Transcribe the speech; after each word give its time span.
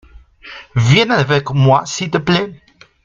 viens 0.75 1.11
avec 1.11 1.51
moi 1.51 1.85
s'il 1.85 2.09
te 2.09 2.17
plait. 2.17 2.59